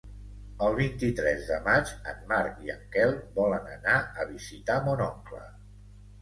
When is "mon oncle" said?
4.89-5.45